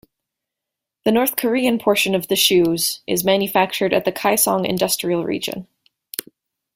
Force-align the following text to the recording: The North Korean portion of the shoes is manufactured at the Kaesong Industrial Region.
The 1.05 1.11
North 1.11 1.35
Korean 1.35 1.77
portion 1.77 2.15
of 2.15 2.27
the 2.27 2.35
shoes 2.35 3.01
is 3.05 3.23
manufactured 3.23 3.93
at 3.93 4.03
the 4.03 4.11
Kaesong 4.11 4.67
Industrial 4.67 5.23
Region. 5.23 5.67